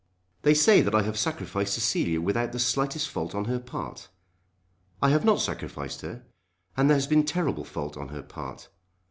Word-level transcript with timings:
"They 0.41 0.55
say 0.55 0.81
that 0.81 0.95
I 0.95 1.03
have 1.03 1.15
sacrificed 1.15 1.75
Cecilia 1.75 2.19
without 2.19 2.53
the 2.53 2.57
slightest 2.59 3.07
fault 3.07 3.35
on 3.35 3.45
her 3.45 3.59
part. 3.59 4.09
I 4.99 5.09
have 5.11 5.25
not 5.25 5.41
sacrificed 5.41 6.01
her, 6.01 6.23
and 6.75 6.89
there 6.89 6.97
has 6.97 7.05
been 7.05 7.23
terrible 7.23 7.65
fault 7.65 7.97
on 7.97 8.07
her 8.07 8.23
part. 8.23 8.69